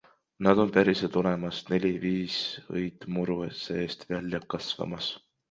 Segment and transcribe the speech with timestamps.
[0.45, 2.39] Nad on päriselt olemas, neli-viis
[2.81, 5.13] õit muru seest välja kasvamas.